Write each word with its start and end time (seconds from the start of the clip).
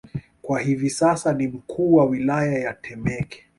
kwa 0.41 0.61
sasa 0.89 1.31
hivi 1.31 1.43
ni 1.45 1.51
mkuu 1.57 1.93
wa 1.95 2.05
wilaya 2.05 2.59
ya 2.59 2.73
Temeke 2.73 3.45